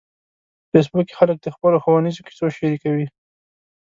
[0.67, 3.07] په فېسبوک کې خلک د خپلو ښوونیزو کیسو شریکوي